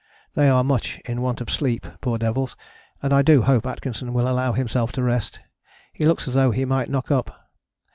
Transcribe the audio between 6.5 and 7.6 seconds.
might knock up.